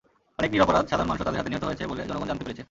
[0.39, 2.59] অনেক নিরপরাধ সাধারণ মানুষও তাদের হাতে নিহত হয়েছে বলে জনগণ জানতে পেরেছে।